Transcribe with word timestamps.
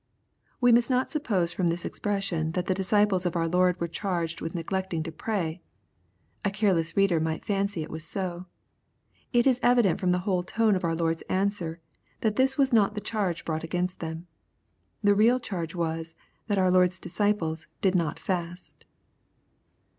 ]We 0.61 0.71
must 0.71 0.89
not 0.89 1.11
suppose 1.11 1.51
from 1.51 1.67
this 1.67 1.85
ex 1.85 1.99
pression, 1.99 2.53
that 2.53 2.65
the 2.65 2.73
disciples 2.73 3.27
of 3.27 3.35
our 3.35 3.47
Lord 3.47 3.79
were 3.79 3.87
charged 3.87 4.41
with 4.41 4.55
neglect 4.55 4.95
ing 4.95 5.03
to 5.03 5.11
pray. 5.11 5.61
A 6.43 6.49
careless 6.49 6.97
reader 6.97 7.19
might 7.19 7.45
fancy 7.45 7.83
it 7.83 7.91
was 7.91 8.03
so. 8.03 8.47
It 9.31 9.45
is 9.45 9.59
evi 9.59 9.83
dent 9.83 9.99
from 9.99 10.11
the 10.11 10.25
whole 10.25 10.41
tone 10.41 10.75
of 10.75 10.83
our 10.83 10.95
Lord's 10.95 11.21
answer, 11.29 11.81
that 12.21 12.35
this 12.35 12.57
was 12.57 12.73
not 12.73 12.95
the 12.95 12.99
charge 12.99 13.45
brought 13.45 13.63
against 13.63 13.99
them. 13.99 14.25
The 15.03 15.13
real 15.13 15.39
charge 15.39 15.75
was, 15.75 16.15
that 16.47 16.57
our 16.57 16.71
Lord's 16.71 16.97
disciples" 16.97 17.67
did 17.83 17.93
not 17.93 18.17
fest." 18.17 18.85